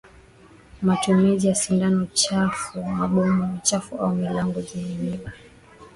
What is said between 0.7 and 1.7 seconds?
Matumizi ya